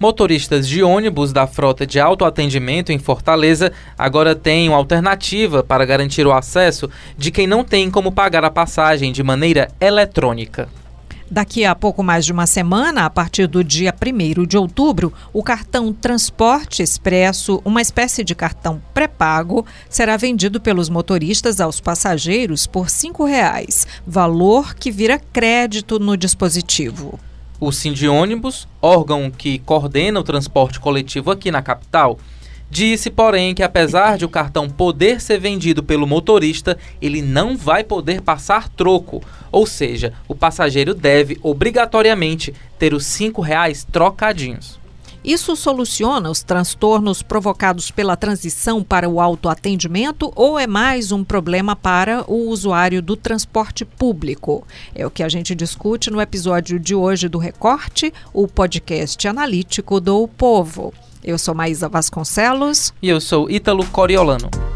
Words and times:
Motoristas 0.00 0.68
de 0.68 0.80
ônibus 0.80 1.32
da 1.32 1.44
frota 1.44 1.84
de 1.84 1.98
autoatendimento 1.98 2.92
em 2.92 3.00
Fortaleza 3.00 3.72
agora 3.98 4.32
têm 4.32 4.68
uma 4.68 4.78
alternativa 4.78 5.64
para 5.64 5.84
garantir 5.84 6.24
o 6.24 6.32
acesso 6.32 6.88
de 7.16 7.32
quem 7.32 7.48
não 7.48 7.64
tem 7.64 7.90
como 7.90 8.12
pagar 8.12 8.44
a 8.44 8.50
passagem 8.50 9.10
de 9.10 9.24
maneira 9.24 9.66
eletrônica. 9.80 10.68
Daqui 11.28 11.64
a 11.64 11.74
pouco 11.74 12.04
mais 12.04 12.24
de 12.24 12.32
uma 12.32 12.46
semana, 12.46 13.06
a 13.06 13.10
partir 13.10 13.48
do 13.48 13.64
dia 13.64 13.92
1 13.92 14.46
de 14.46 14.56
outubro, 14.56 15.12
o 15.32 15.42
cartão 15.42 15.92
Transporte 15.92 16.80
Expresso, 16.80 17.60
uma 17.64 17.82
espécie 17.82 18.22
de 18.22 18.36
cartão 18.36 18.80
pré-pago, 18.94 19.66
será 19.90 20.16
vendido 20.16 20.60
pelos 20.60 20.88
motoristas 20.88 21.60
aos 21.60 21.80
passageiros 21.80 22.68
por 22.68 22.84
R$ 22.84 22.90
5,00, 22.90 23.84
valor 24.06 24.76
que 24.76 24.92
vira 24.92 25.18
crédito 25.18 25.98
no 25.98 26.16
dispositivo. 26.16 27.18
O 27.60 27.70
Ônibus, 28.08 28.68
órgão 28.80 29.30
que 29.30 29.58
coordena 29.58 30.20
o 30.20 30.24
transporte 30.24 30.78
coletivo 30.78 31.32
aqui 31.32 31.50
na 31.50 31.60
capital, 31.60 32.18
disse, 32.70 33.10
porém, 33.10 33.52
que 33.52 33.64
apesar 33.64 34.16
de 34.16 34.24
o 34.24 34.28
cartão 34.28 34.70
poder 34.70 35.20
ser 35.20 35.40
vendido 35.40 35.82
pelo 35.82 36.06
motorista, 36.06 36.78
ele 37.02 37.20
não 37.20 37.56
vai 37.56 37.82
poder 37.82 38.20
passar 38.20 38.68
troco, 38.68 39.22
ou 39.50 39.66
seja, 39.66 40.12
o 40.28 40.34
passageiro 40.34 40.94
deve 40.94 41.38
obrigatoriamente 41.42 42.54
ter 42.78 42.94
os 42.94 43.04
cinco 43.04 43.40
reais 43.40 43.84
trocadinhos. 43.90 44.78
Isso 45.24 45.56
soluciona 45.56 46.30
os 46.30 46.42
transtornos 46.42 47.22
provocados 47.22 47.90
pela 47.90 48.16
transição 48.16 48.82
para 48.82 49.08
o 49.08 49.20
autoatendimento 49.20 50.32
ou 50.34 50.58
é 50.58 50.66
mais 50.66 51.10
um 51.12 51.24
problema 51.24 51.74
para 51.74 52.24
o 52.30 52.48
usuário 52.48 53.02
do 53.02 53.16
transporte 53.16 53.84
público? 53.84 54.66
É 54.94 55.06
o 55.06 55.10
que 55.10 55.22
a 55.22 55.28
gente 55.28 55.54
discute 55.54 56.10
no 56.10 56.20
episódio 56.20 56.78
de 56.78 56.94
hoje 56.94 57.28
do 57.28 57.38
Recorte, 57.38 58.12
o 58.32 58.46
podcast 58.46 59.26
analítico 59.26 60.00
do 60.00 60.28
Povo. 60.28 60.94
Eu 61.22 61.36
sou 61.36 61.54
Maísa 61.54 61.88
Vasconcelos. 61.88 62.94
E 63.02 63.08
eu 63.08 63.20
sou 63.20 63.50
Ítalo 63.50 63.84
Coriolano. 63.86 64.67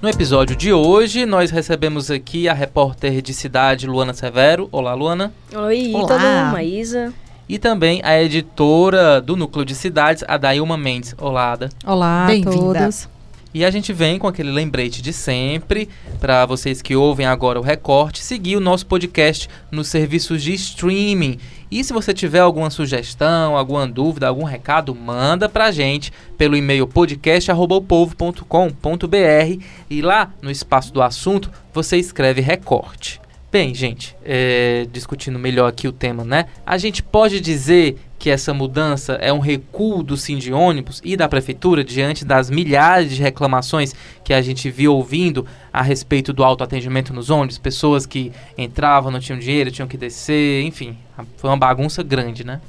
No 0.00 0.10
episódio 0.10 0.54
de 0.54 0.72
hoje, 0.74 1.24
nós 1.24 1.50
recebemos 1.50 2.10
aqui 2.10 2.48
a 2.48 2.52
repórter 2.52 3.22
de 3.22 3.32
cidade 3.32 3.86
Luana 3.86 4.12
Severo. 4.12 4.68
Olá, 4.70 4.92
Luana. 4.92 5.32
Oi, 5.54 5.90
Ítalo, 5.90 6.52
Maísa. 6.52 7.14
E 7.48 7.58
também 7.58 8.02
a 8.04 8.20
editora 8.22 9.22
do 9.22 9.36
Núcleo 9.36 9.64
de 9.64 9.74
Cidades, 9.74 10.22
a 10.28 10.36
Dailma 10.36 10.76
Mendes. 10.76 11.14
Olá, 11.18 11.52
Ada. 11.52 11.70
Olá 11.84 12.26
a 12.26 12.42
todos. 12.42 13.08
E 13.54 13.64
a 13.64 13.70
gente 13.70 13.90
vem 13.90 14.18
com 14.18 14.28
aquele 14.28 14.50
lembrete 14.50 15.00
de 15.00 15.14
sempre, 15.14 15.88
para 16.20 16.44
vocês 16.44 16.82
que 16.82 16.94
ouvem 16.94 17.24
agora 17.24 17.58
o 17.58 17.62
recorte, 17.62 18.22
seguir 18.22 18.54
o 18.56 18.60
nosso 18.60 18.84
podcast 18.84 19.48
nos 19.70 19.88
serviços 19.88 20.42
de 20.42 20.52
streaming. 20.52 21.38
E 21.70 21.82
se 21.82 21.92
você 21.92 22.14
tiver 22.14 22.40
alguma 22.40 22.70
sugestão, 22.70 23.56
alguma 23.56 23.86
dúvida, 23.86 24.28
algum 24.28 24.44
recado, 24.44 24.94
manda 24.94 25.48
pra 25.48 25.70
gente 25.70 26.12
pelo 26.38 26.56
e-mail 26.56 26.86
podcast@povo.com.br 26.86 29.62
e 29.90 30.02
lá 30.02 30.32
no 30.40 30.50
espaço 30.50 30.92
do 30.92 31.02
assunto 31.02 31.50
você 31.72 31.96
escreve 31.96 32.40
recorte. 32.40 33.20
Bem, 33.50 33.74
gente, 33.74 34.14
é, 34.24 34.86
discutindo 34.92 35.38
melhor 35.38 35.68
aqui 35.68 35.88
o 35.88 35.92
tema, 35.92 36.24
né? 36.24 36.46
A 36.64 36.76
gente 36.76 37.02
pode 37.02 37.40
dizer 37.40 37.96
que 38.18 38.30
essa 38.30 38.54
mudança 38.54 39.14
é 39.14 39.32
um 39.32 39.38
recuo 39.38 40.02
do 40.02 40.16
Cindy 40.16 40.52
ônibus 40.52 41.00
e 41.04 41.16
da 41.16 41.28
prefeitura 41.28 41.84
diante 41.84 42.24
das 42.24 42.50
milhares 42.50 43.14
de 43.14 43.22
reclamações 43.22 43.94
que 44.24 44.32
a 44.32 44.40
gente 44.40 44.70
viu 44.70 44.94
ouvindo 44.94 45.46
a 45.72 45.82
respeito 45.82 46.32
do 46.32 46.42
autoatendimento 46.42 47.12
nos 47.12 47.30
ônibus, 47.30 47.58
pessoas 47.58 48.06
que 48.06 48.32
entravam, 48.56 49.10
não 49.10 49.20
tinham 49.20 49.38
dinheiro, 49.38 49.70
tinham 49.70 49.88
que 49.88 49.96
descer, 49.96 50.62
enfim, 50.62 50.96
foi 51.36 51.50
uma 51.50 51.56
bagunça 51.56 52.02
grande, 52.02 52.44
né? 52.44 52.60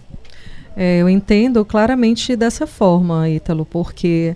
É, 0.75 0.97
eu 0.99 1.09
entendo 1.09 1.65
claramente 1.65 2.35
dessa 2.35 2.67
forma, 2.67 3.27
Ítalo, 3.27 3.65
porque 3.65 4.35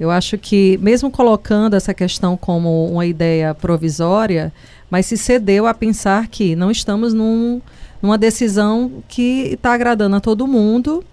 eu 0.00 0.10
acho 0.10 0.36
que 0.36 0.76
mesmo 0.78 1.10
colocando 1.10 1.74
essa 1.74 1.94
questão 1.94 2.36
como 2.36 2.86
uma 2.90 3.06
ideia 3.06 3.54
provisória, 3.54 4.52
mas 4.90 5.06
se 5.06 5.16
cedeu 5.16 5.66
a 5.66 5.72
pensar 5.72 6.26
que 6.26 6.56
não 6.56 6.70
estamos 6.70 7.14
num, 7.14 7.62
numa 8.02 8.18
decisão 8.18 9.02
que 9.08 9.52
está 9.52 9.72
agradando 9.72 10.16
a 10.16 10.20
todo 10.20 10.46
mundo 10.46 11.04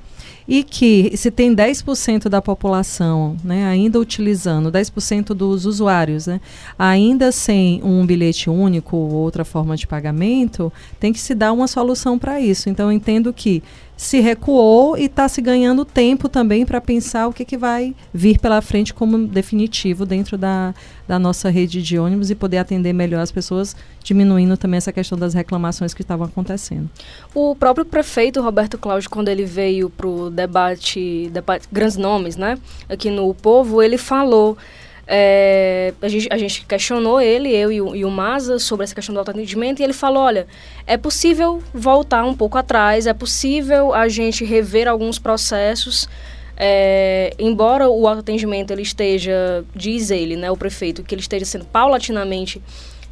e 0.47 0.63
que 0.63 1.15
se 1.15 1.31
tem 1.31 1.55
10% 1.55 2.27
da 2.27 2.41
população 2.41 3.37
né, 3.43 3.65
ainda 3.65 3.99
utilizando, 3.99 4.71
10% 4.71 5.27
dos 5.27 5.65
usuários, 5.65 6.27
né, 6.27 6.41
ainda 6.77 7.31
sem 7.31 7.81
um 7.83 8.05
bilhete 8.05 8.49
único 8.49 8.97
ou 8.97 9.11
outra 9.13 9.45
forma 9.45 9.75
de 9.77 9.87
pagamento, 9.87 10.71
tem 10.99 11.13
que 11.13 11.19
se 11.19 11.33
dar 11.33 11.53
uma 11.53 11.67
solução 11.67 12.19
para 12.19 12.39
isso. 12.39 12.69
Então, 12.69 12.89
eu 12.89 12.91
entendo 12.91 13.31
que 13.31 13.63
se 13.95 14.19
recuou 14.19 14.97
e 14.97 15.05
está 15.05 15.27
se 15.27 15.41
ganhando 15.41 15.85
tempo 15.85 16.27
também 16.27 16.65
para 16.65 16.81
pensar 16.81 17.27
o 17.27 17.33
que, 17.33 17.45
que 17.45 17.57
vai 17.57 17.95
vir 18.13 18.39
pela 18.39 18.61
frente 18.61 18.93
como 18.93 19.27
definitivo 19.27 20.05
dentro 20.05 20.37
da, 20.37 20.73
da 21.07 21.19
nossa 21.19 21.49
rede 21.49 21.81
de 21.81 21.97
ônibus 21.97 22.29
e 22.29 22.35
poder 22.35 22.57
atender 22.57 22.91
melhor 22.91 23.21
as 23.21 23.31
pessoas, 23.31 23.75
diminuindo 24.03 24.57
também 24.57 24.77
essa 24.77 24.91
questão 24.91 25.17
das 25.17 25.33
reclamações 25.33 25.93
que 25.93 26.01
estavam 26.01 26.25
acontecendo. 26.25 26.89
O 27.33 27.55
próprio 27.55 27.85
prefeito 27.85 28.41
Roberto 28.41 28.77
Cláudio, 28.77 29.09
quando 29.09 29.29
ele 29.29 29.45
veio 29.45 29.89
para 29.89 30.07
o 30.07 30.29
debate, 30.29 31.29
debate 31.31 31.67
Grandes 31.71 31.97
Nomes, 31.97 32.35
né, 32.35 32.57
aqui 32.89 33.09
no 33.09 33.33
Povo, 33.33 33.81
ele 33.81 33.97
falou 33.97 34.57
é, 35.05 35.93
a, 36.01 36.07
gente, 36.07 36.27
a, 36.31 36.37
gente, 36.37 36.65
questionou 36.65 37.19
ele, 37.19 37.49
eu 37.49 37.71
e 37.71 37.81
o, 37.81 37.95
e 37.95 38.05
o 38.05 38.09
Maza, 38.09 38.57
sobre 38.57 38.85
essa 38.85 38.95
questão 38.95 39.13
do 39.13 39.19
autoatendimento, 39.19 39.81
e 39.81 39.83
ele 39.83 39.93
falou: 39.93 40.23
olha, 40.23 40.47
é 40.87 40.95
possível 40.95 41.61
voltar 41.73 42.23
um 42.23 42.33
pouco 42.33 42.57
atrás, 42.57 43.05
é 43.05 43.13
possível 43.13 43.93
a 43.93 44.07
gente 44.07 44.45
rever 44.45 44.87
alguns 44.87 45.19
processos. 45.19 46.07
É, 46.55 47.33
embora 47.39 47.89
o 47.89 48.07
autoatendimento 48.07 48.71
ele 48.71 48.83
esteja, 48.83 49.65
diz 49.75 50.11
ele, 50.11 50.35
né, 50.35 50.51
o 50.51 50.55
prefeito, 50.55 51.03
que 51.03 51.13
ele 51.15 51.21
esteja 51.21 51.45
sendo 51.45 51.65
paulatinamente 51.65 52.61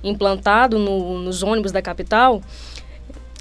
implantado 0.04 0.78
no, 0.78 1.18
nos 1.20 1.42
ônibus 1.42 1.72
da 1.72 1.82
capital, 1.82 2.42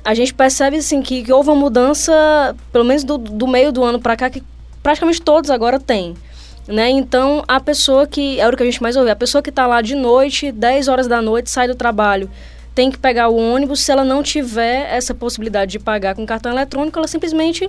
a 0.03 0.15
gente 0.15 0.33
percebe 0.33 0.79
assim, 0.79 1.03
que, 1.03 1.23
que 1.23 1.33
houve 1.33 1.51
uma 1.51 1.57
mudança, 1.57 2.57
pelo 2.73 2.85
menos 2.85 3.05
do, 3.05 3.19
do 3.19 3.47
meio 3.47 3.71
do 3.71 3.85
ano 3.85 4.01
para 4.01 4.17
cá, 4.17 4.31
que 4.31 4.43
praticamente 4.83 5.21
todos 5.21 5.51
agora 5.51 5.79
têm. 5.79 6.15
Né? 6.69 6.91
Então, 6.91 7.43
a 7.49 7.59
pessoa 7.59 8.07
que, 8.07 8.39
é 8.39 8.49
o 8.49 8.57
que 8.57 8.63
a 8.63 8.67
gente 8.67 8.83
mais 8.83 8.97
ouve, 8.97 9.11
a 9.11 9.17
pessoa 9.17 9.43
que 9.43 9.51
está 9.51 9.67
lá 9.67 9.81
de 9.81 9.95
noite, 9.95 10.53
10 10.53 10.89
horas 10.89 11.09
da 11.09 11.21
noite, 11.21 11.51
sai 11.51 11.67
do 11.67 11.75
trabalho, 11.75 12.31
tem 12.75 12.91
que 12.91 12.99
pegar 12.99 13.29
o 13.29 13.37
ônibus, 13.37 13.81
se 13.81 13.91
ela 13.91 14.05
não 14.05 14.23
tiver 14.23 14.87
essa 14.95 15.15
possibilidade 15.15 15.73
de 15.73 15.79
pagar 15.79 16.15
com 16.15 16.25
cartão 16.25 16.53
eletrônico, 16.53 16.99
ela 16.99 17.09
simplesmente 17.09 17.69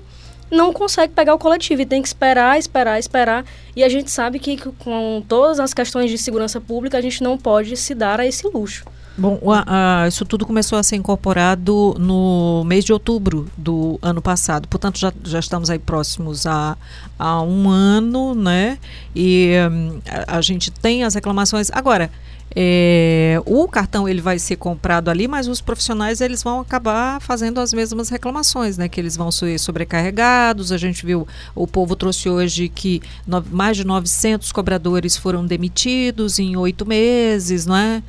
não 0.51 0.73
consegue 0.73 1.13
pegar 1.13 1.33
o 1.33 1.39
coletivo 1.39 1.81
e 1.81 1.85
tem 1.85 2.01
que 2.01 2.07
esperar, 2.09 2.59
esperar, 2.59 2.99
esperar. 2.99 3.45
E 3.75 3.83
a 3.83 3.89
gente 3.89 4.11
sabe 4.11 4.37
que 4.37 4.57
com 4.57 5.23
todas 5.27 5.59
as 5.59 5.73
questões 5.73 6.11
de 6.11 6.17
segurança 6.17 6.59
pública, 6.59 6.97
a 6.97 7.01
gente 7.01 7.23
não 7.23 7.37
pode 7.37 7.75
se 7.77 7.95
dar 7.95 8.19
a 8.19 8.25
esse 8.25 8.45
luxo. 8.47 8.85
Bom, 9.17 9.39
a, 9.51 10.03
a, 10.03 10.07
isso 10.07 10.25
tudo 10.25 10.45
começou 10.45 10.79
a 10.79 10.83
ser 10.83 10.95
incorporado 10.95 11.95
no 11.99 12.63
mês 12.65 12.85
de 12.85 12.93
outubro 12.93 13.47
do 13.57 13.99
ano 14.01 14.21
passado. 14.21 14.67
Portanto, 14.67 14.97
já, 14.97 15.11
já 15.23 15.39
estamos 15.39 15.69
aí 15.69 15.77
próximos 15.77 16.45
a, 16.45 16.77
a 17.19 17.41
um 17.41 17.69
ano, 17.69 18.33
né? 18.33 18.77
E 19.13 19.51
um, 19.69 19.99
a, 20.07 20.37
a, 20.37 20.41
gente 20.41 20.71
tem 20.71 21.03
as 21.03 21.13
reclamações. 21.13 21.69
Agora, 21.73 22.09
é, 22.55 23.41
o 23.45 23.67
cartão 23.67 24.07
ele 24.07 24.21
vai 24.21 24.39
ser 24.39 24.55
comprado 24.55 25.09
ali, 25.09 25.27
mas 25.27 25.47
os 25.47 25.59
profissionais 25.59 26.21
eles 26.21 26.41
vão 26.41 26.61
acabar 26.61 27.19
fazendo 27.21 27.59
as 27.59 27.73
mesmas 27.73 28.07
reclamações, 28.07 28.77
né? 28.77 28.87
Que 28.87 28.99
eles 28.99 29.17
vão 29.17 29.29
ser 29.29 29.59
sobrecarregados. 29.59 30.71
A 30.71 30.77
gente 30.77 31.05
viu, 31.05 31.27
o 31.53 31.67
povo 31.67 31.97
trouxe 31.97 32.29
hoje 32.29 32.69
que 32.69 33.01
no, 33.27 33.43
mais 33.51 33.75
de 33.75 33.85
900 33.85 34.53
cobradores 34.53 35.17
foram 35.17 35.45
demitidos 35.45 36.39
em 36.39 36.55
oito 36.55 36.85
meses, 36.85 37.65
não 37.65 37.75
é? 37.75 38.01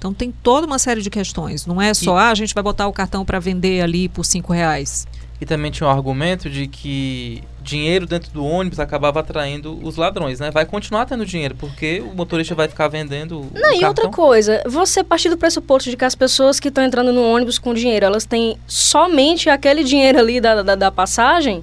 Então 0.00 0.14
tem 0.14 0.32
toda 0.32 0.66
uma 0.66 0.78
série 0.78 1.02
de 1.02 1.10
questões. 1.10 1.66
Não 1.66 1.80
é 1.80 1.92
só, 1.92 2.16
e, 2.16 2.22
ah, 2.22 2.30
a 2.30 2.34
gente 2.34 2.54
vai 2.54 2.62
botar 2.62 2.88
o 2.88 2.92
cartão 2.92 3.22
para 3.22 3.38
vender 3.38 3.82
ali 3.82 4.08
por 4.08 4.24
cinco 4.24 4.50
reais. 4.50 5.06
E 5.38 5.44
também 5.44 5.70
tinha 5.70 5.86
o 5.86 5.90
um 5.90 5.94
argumento 5.94 6.48
de 6.48 6.66
que 6.66 7.44
dinheiro 7.60 8.06
dentro 8.06 8.30
do 8.32 8.42
ônibus 8.42 8.80
acabava 8.80 9.20
atraindo 9.20 9.78
os 9.86 9.96
ladrões, 9.96 10.40
né? 10.40 10.50
Vai 10.50 10.64
continuar 10.64 11.04
tendo 11.04 11.26
dinheiro, 11.26 11.54
porque 11.54 12.00
o 12.00 12.14
motorista 12.14 12.54
vai 12.54 12.66
ficar 12.66 12.88
vendendo. 12.88 13.46
Não, 13.52 13.74
e 13.74 13.84
outra 13.84 14.08
coisa, 14.08 14.62
você 14.66 15.04
partir 15.04 15.28
do 15.28 15.36
pressuposto 15.36 15.90
de 15.90 15.98
que 15.98 16.04
as 16.04 16.14
pessoas 16.14 16.58
que 16.58 16.68
estão 16.68 16.82
entrando 16.82 17.12
no 17.12 17.22
ônibus 17.22 17.58
com 17.58 17.74
dinheiro, 17.74 18.06
elas 18.06 18.24
têm 18.24 18.56
somente 18.66 19.50
aquele 19.50 19.84
dinheiro 19.84 20.18
ali 20.18 20.40
da, 20.40 20.62
da, 20.62 20.74
da 20.76 20.90
passagem, 20.90 21.62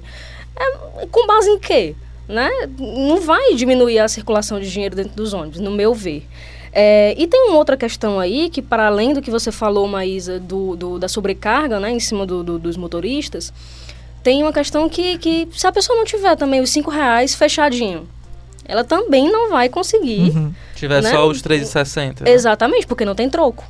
é, 0.56 1.06
com 1.06 1.26
base 1.26 1.50
em 1.50 1.58
quê? 1.58 1.96
Né? 2.28 2.48
Não 2.78 3.20
vai 3.20 3.54
diminuir 3.54 3.98
a 3.98 4.06
circulação 4.06 4.60
de 4.60 4.70
dinheiro 4.70 4.94
dentro 4.94 5.16
dos 5.16 5.32
ônibus, 5.32 5.58
no 5.58 5.72
meu 5.72 5.92
ver. 5.92 6.24
É, 6.72 7.14
e 7.16 7.26
tem 7.26 7.48
uma 7.48 7.56
outra 7.56 7.76
questão 7.76 8.20
aí, 8.20 8.50
que 8.50 8.60
para 8.60 8.86
além 8.86 9.12
do 9.12 9.22
que 9.22 9.30
você 9.30 9.50
falou, 9.50 9.86
Maísa, 9.88 10.38
do, 10.38 10.76
do 10.76 10.98
da 10.98 11.08
sobrecarga 11.08 11.80
né, 11.80 11.90
em 11.90 12.00
cima 12.00 12.26
do, 12.26 12.42
do, 12.42 12.58
dos 12.58 12.76
motoristas, 12.76 13.52
tem 14.22 14.42
uma 14.42 14.52
questão 14.52 14.88
que, 14.88 15.18
que 15.18 15.48
se 15.52 15.66
a 15.66 15.72
pessoa 15.72 15.96
não 15.96 16.04
tiver 16.04 16.36
também 16.36 16.60
os 16.60 16.70
cinco 16.70 16.90
reais 16.90 17.34
fechadinho, 17.34 18.06
ela 18.64 18.84
também 18.84 19.32
não 19.32 19.50
vai 19.50 19.68
conseguir. 19.68 20.30
Uhum. 20.30 20.52
Tiver 20.74 21.02
né? 21.02 21.10
só 21.10 21.26
os 21.26 21.42
3,60. 21.42 22.20
Né? 22.20 22.32
Exatamente, 22.32 22.86
porque 22.86 23.04
não 23.04 23.14
tem 23.14 23.28
troco. 23.30 23.64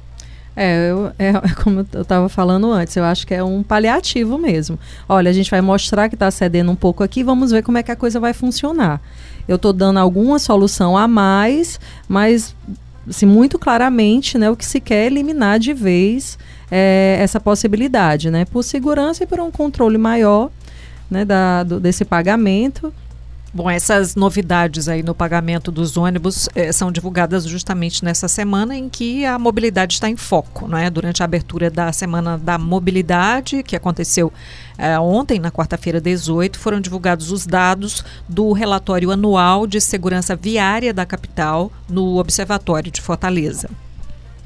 É, 0.57 0.91
eu, 0.91 1.13
é, 1.17 1.33
como 1.63 1.87
eu 1.93 2.03
estava 2.03 2.29
falando 2.29 2.73
antes, 2.73 2.97
eu 2.97 3.05
acho 3.05 3.25
que 3.25 3.33
é 3.33 3.45
um 3.45 3.63
paliativo 3.63 4.37
mesmo. 4.37 4.77
Olha, 5.09 5.31
a 5.31 5.33
gente 5.33 5.49
vai 5.49 5.61
mostrar 5.61 6.09
que 6.09 6.17
está 6.17 6.29
cedendo 6.33 6.73
um 6.73 6.75
pouco 6.75 7.05
aqui, 7.05 7.23
vamos 7.23 7.53
ver 7.53 7.63
como 7.63 7.79
é 7.79 7.83
que 7.85 7.93
a 7.93 7.97
coisa 7.97 8.19
vai 8.19 8.33
funcionar. 8.33 9.01
Eu 9.47 9.55
estou 9.55 9.73
dando 9.73 9.99
alguma 9.99 10.41
solução 10.41 10.97
a 10.97 11.07
mais, 11.07 11.79
mas 12.09 12.57
assim, 13.09 13.27
muito 13.27 13.59
claramente 13.59 14.37
né, 14.39 14.51
o 14.51 14.57
que 14.57 14.67
se 14.67 14.81
quer 14.81 15.07
eliminar 15.07 15.59
de 15.59 15.73
vez 15.73 16.39
é, 16.71 17.19
essa 17.21 17.41
possibilidade, 17.41 18.31
né? 18.31 18.45
Por 18.45 18.63
segurança 18.63 19.25
e 19.25 19.27
por 19.27 19.41
um 19.41 19.51
controle 19.51 19.99
maior 19.99 20.51
né, 21.11 21.25
da, 21.25 21.63
do, 21.63 21.81
desse 21.81 22.05
pagamento 22.05 22.93
Bom, 23.53 23.71
essas 23.71 24.15
novidades 24.15 24.89
aí 24.89 25.03
no 25.03 25.15
pagamento 25.15 25.73
dos 25.73 25.97
ônibus 25.97 26.51
eh, 26.55 26.71
são 26.71 26.93
divulgadas 26.93 27.45
justamente 27.45 28.05
nessa 28.05 28.29
semana 28.29 28.77
em 28.77 28.91
que 28.91 29.25
a 29.25 29.39
mobilidade 29.39 29.95
está 29.95 30.09
em 30.09 30.17
foco, 30.17 30.69
né? 30.69 30.91
Durante 30.91 31.23
a 31.23 31.25
abertura 31.25 31.71
da 31.71 31.91
Semana 31.91 32.37
da 32.37 32.59
Mobilidade, 32.59 33.63
que 33.63 33.75
aconteceu 33.75 34.31
eh, 34.77 34.99
ontem, 34.99 35.39
na 35.39 35.51
quarta-feira 35.51 35.99
18, 35.99 36.59
foram 36.59 36.79
divulgados 36.79 37.33
os 37.33 37.47
dados 37.47 38.05
do 38.29 38.53
relatório 38.53 39.11
anual 39.11 39.67
de 39.67 39.81
segurança 39.81 40.37
viária 40.37 40.93
da 40.93 41.07
capital 41.07 41.73
no 41.89 42.19
Observatório 42.19 42.93
de 42.93 43.01
Fortaleza. 43.01 43.71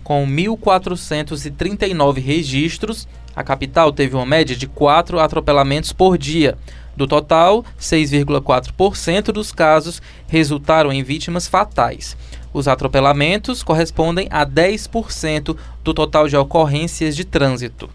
Com 0.04 0.24
1.439 0.28 2.22
registros, 2.22 3.08
a 3.34 3.42
capital 3.42 3.92
teve 3.92 4.14
uma 4.14 4.26
média 4.26 4.54
de 4.54 4.68
quatro 4.68 5.18
atropelamentos 5.18 5.92
por 5.92 6.16
dia 6.16 6.56
do 6.96 7.06
total, 7.06 7.64
6,4% 7.80 9.32
dos 9.32 9.52
casos 9.52 10.02
resultaram 10.26 10.92
em 10.92 11.02
vítimas 11.02 11.46
fatais. 11.46 12.16
Os 12.52 12.68
atropelamentos 12.68 13.62
correspondem 13.62 14.28
a 14.30 14.44
10% 14.44 15.56
do 15.82 15.94
total 15.94 16.28
de 16.28 16.36
ocorrências 16.36 17.16
de 17.16 17.24
trânsito. 17.24 17.88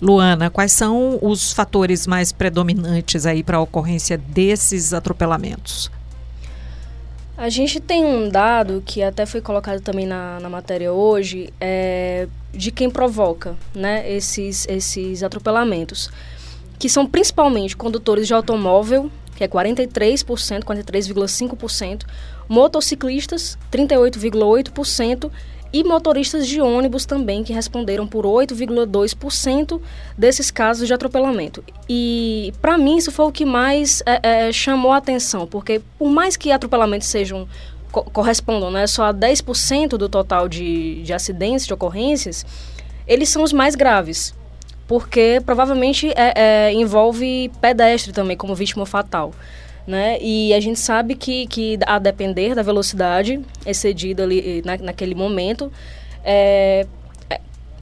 Luana, 0.00 0.50
quais 0.50 0.72
são 0.72 1.18
os 1.22 1.52
fatores 1.52 2.06
mais 2.06 2.30
predominantes 2.30 3.26
aí 3.26 3.42
para 3.42 3.56
a 3.56 3.60
ocorrência 3.60 4.18
desses 4.18 4.92
atropelamentos? 4.92 5.90
A 7.36 7.48
gente 7.48 7.80
tem 7.80 8.04
um 8.04 8.28
dado 8.28 8.82
que 8.84 9.02
até 9.02 9.26
foi 9.26 9.40
colocado 9.40 9.80
também 9.80 10.06
na, 10.06 10.38
na 10.40 10.48
matéria 10.48 10.92
hoje, 10.92 11.52
é, 11.60 12.28
de 12.52 12.70
quem 12.70 12.88
provoca 12.88 13.56
né, 13.74 14.10
esses, 14.10 14.66
esses 14.68 15.22
atropelamentos 15.22 16.10
que 16.78 16.88
são 16.88 17.06
principalmente 17.06 17.76
condutores 17.76 18.26
de 18.26 18.34
automóvel, 18.34 19.10
que 19.34 19.44
é 19.44 19.48
43%, 19.48 20.64
43,5%, 20.64 22.04
motociclistas, 22.48 23.58
38,8%, 23.70 25.30
e 25.72 25.84
motoristas 25.84 26.46
de 26.46 26.60
ônibus 26.60 27.04
também, 27.04 27.42
que 27.44 27.52
responderam 27.52 28.06
por 28.06 28.24
8,2% 28.24 29.80
desses 30.16 30.50
casos 30.50 30.86
de 30.86 30.94
atropelamento. 30.94 31.62
E, 31.88 32.52
para 32.62 32.78
mim, 32.78 32.96
isso 32.96 33.12
foi 33.12 33.26
o 33.26 33.32
que 33.32 33.44
mais 33.44 34.02
é, 34.06 34.46
é, 34.46 34.52
chamou 34.52 34.92
a 34.92 34.96
atenção, 34.96 35.46
porque 35.46 35.82
por 35.98 36.08
mais 36.08 36.36
que 36.36 36.50
atropelamentos 36.50 37.08
sejam 37.08 37.48
co 37.92 38.04
correspondam 38.04 38.70
né, 38.70 38.86
só 38.86 39.04
a 39.04 39.14
10% 39.14 39.90
do 39.96 40.08
total 40.08 40.48
de, 40.48 41.02
de 41.02 41.12
acidentes, 41.12 41.66
de 41.66 41.74
ocorrências, 41.74 42.46
eles 43.06 43.28
são 43.28 43.42
os 43.42 43.52
mais 43.52 43.74
graves 43.74 44.34
porque 44.86 45.40
provavelmente 45.44 46.08
é, 46.10 46.32
é, 46.68 46.72
envolve 46.72 47.50
pedestre 47.60 48.12
também 48.12 48.36
como 48.36 48.54
vítima 48.54 48.86
fatal. 48.86 49.32
Né? 49.86 50.18
E 50.20 50.52
a 50.52 50.58
gente 50.58 50.80
sabe 50.80 51.14
que, 51.14 51.46
que 51.46 51.78
a 51.86 51.98
depender 51.98 52.54
da 52.54 52.62
velocidade 52.62 53.40
excedida 53.64 54.24
ali 54.24 54.62
na, 54.64 54.76
naquele 54.78 55.14
momento, 55.14 55.72
é, 56.24 56.86
é, 57.30 57.40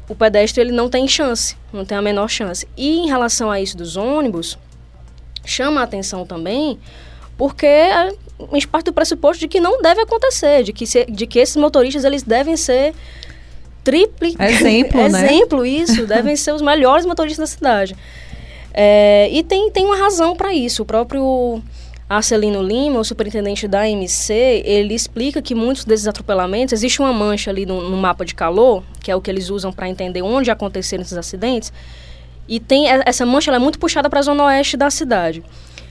o 0.08 0.14
pedestre 0.14 0.60
ele 0.60 0.72
não 0.72 0.90
tem 0.90 1.08
chance, 1.08 1.56
não 1.72 1.84
tem 1.84 1.96
a 1.96 2.02
menor 2.02 2.28
chance. 2.28 2.68
E 2.76 2.98
em 2.98 3.08
relação 3.08 3.50
a 3.50 3.58
isso 3.60 3.76
dos 3.76 3.96
ônibus, 3.96 4.58
chama 5.46 5.80
a 5.80 5.84
atenção 5.84 6.26
também, 6.26 6.78
porque 7.38 7.66
a 7.66 8.10
gente 8.52 8.68
parte 8.68 8.86
do 8.86 8.92
pressuposto 8.92 9.40
de 9.40 9.48
que 9.48 9.60
não 9.60 9.80
deve 9.80 10.02
acontecer, 10.02 10.62
de 10.62 10.72
que, 10.72 10.86
se, 10.86 11.04
de 11.06 11.26
que 11.26 11.38
esses 11.38 11.56
motoristas 11.56 12.04
eles 12.04 12.22
devem 12.22 12.56
ser 12.56 12.94
triple 13.84 14.34
exemplo, 14.40 15.00
né? 15.08 15.26
exemplo 15.26 15.64
isso, 15.64 16.06
devem 16.08 16.34
ser 16.34 16.52
os 16.52 16.62
melhores 16.62 17.06
motoristas 17.06 17.50
da 17.50 17.54
cidade. 17.54 17.94
É, 18.72 19.28
e 19.30 19.42
tem, 19.44 19.70
tem 19.70 19.84
uma 19.84 19.96
razão 19.96 20.34
para 20.34 20.52
isso. 20.52 20.82
O 20.82 20.84
próprio 20.84 21.62
Arcelino 22.08 22.60
Lima, 22.62 22.98
o 22.98 23.04
superintendente 23.04 23.68
da 23.68 23.88
MC, 23.88 24.62
ele 24.64 24.94
explica 24.94 25.40
que 25.40 25.54
muitos 25.54 25.84
desses 25.84 26.08
atropelamentos, 26.08 26.72
existe 26.72 27.00
uma 27.00 27.12
mancha 27.12 27.50
ali 27.50 27.64
no, 27.64 27.88
no 27.88 27.96
mapa 27.96 28.24
de 28.24 28.34
calor, 28.34 28.82
que 29.00 29.10
é 29.10 29.16
o 29.16 29.20
que 29.20 29.30
eles 29.30 29.48
usam 29.48 29.72
para 29.72 29.88
entender 29.88 30.22
onde 30.22 30.50
aconteceram 30.50 31.02
esses 31.02 31.16
acidentes, 31.16 31.72
e 32.48 32.60
tem 32.60 32.86
essa 33.06 33.24
mancha 33.24 33.50
é 33.50 33.58
muito 33.58 33.78
puxada 33.78 34.10
para 34.10 34.20
a 34.20 34.22
zona 34.22 34.44
oeste 34.44 34.76
da 34.76 34.90
cidade. 34.90 35.42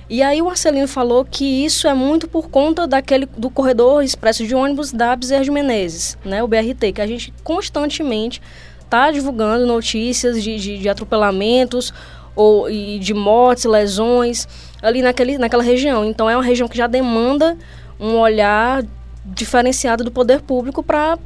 E 0.09 0.21
aí 0.21 0.41
o 0.41 0.49
Arcelino 0.49 0.87
falou 0.87 1.23
que 1.23 1.65
isso 1.65 1.87
é 1.87 1.93
muito 1.93 2.27
por 2.27 2.49
conta 2.49 2.85
daquele 2.85 3.25
do 3.25 3.49
corredor 3.49 4.03
expresso 4.03 4.45
de 4.45 4.53
ônibus 4.53 4.91
da 4.91 5.15
Bezerra 5.15 5.51
Menezes, 5.51 6.17
né, 6.25 6.43
o 6.43 6.47
BRT, 6.47 6.91
que 6.93 7.01
a 7.01 7.07
gente 7.07 7.33
constantemente 7.43 8.41
está 8.81 9.09
divulgando 9.11 9.65
notícias 9.65 10.41
de, 10.43 10.57
de, 10.57 10.77
de, 10.77 10.89
atropelamentos 10.89 11.93
ou 12.35 12.69
e 12.69 12.99
de 12.99 13.13
mortes, 13.13 13.65
lesões 13.65 14.47
ali 14.81 15.01
naquele, 15.01 15.37
naquela 15.37 15.63
região. 15.63 16.05
Então 16.05 16.29
é 16.29 16.35
uma 16.35 16.43
região 16.43 16.67
que 16.67 16.77
já 16.77 16.85
demanda 16.85 17.57
um 17.99 18.17
olhar 18.17 18.83
diferenciado 19.25 20.03
do 20.03 20.11
poder 20.11 20.41
público 20.41 20.83
para 20.83 21.17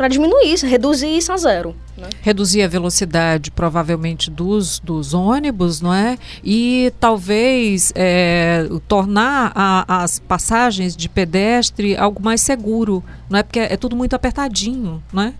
para 0.00 0.08
diminuir 0.08 0.54
isso, 0.54 0.66
reduzir 0.66 1.14
isso 1.14 1.30
a 1.30 1.36
zero. 1.36 1.76
Né? 1.94 2.08
Reduzir 2.22 2.62
a 2.62 2.68
velocidade, 2.68 3.50
provavelmente, 3.50 4.30
dos, 4.30 4.78
dos 4.78 5.12
ônibus, 5.12 5.82
não 5.82 5.92
é? 5.92 6.16
E 6.42 6.90
talvez 6.98 7.92
é, 7.94 8.66
tornar 8.88 9.52
a, 9.54 10.02
as 10.02 10.18
passagens 10.18 10.96
de 10.96 11.06
pedestre 11.06 11.98
algo 11.98 12.22
mais 12.22 12.40
seguro, 12.40 13.04
não 13.28 13.40
é? 13.40 13.42
Porque 13.42 13.58
é, 13.58 13.76
tudo 13.76 13.94
muito 13.94 14.16
apertadinho, 14.16 15.02
não 15.12 15.24
é? 15.24 15.34